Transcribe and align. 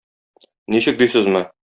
Ничек 0.75 0.97
дисезме? 1.01 1.43